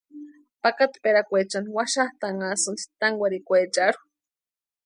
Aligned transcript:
Pakatperakwaecha 0.63 1.59
waxatʼanhasïnti 1.75 2.83
tankwarhikweecharhu. 2.99 4.01